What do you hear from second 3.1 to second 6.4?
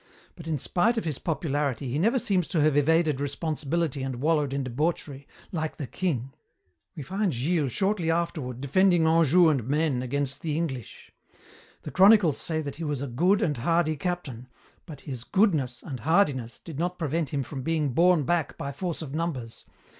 responsibility and wallowed in debauchery, like the king.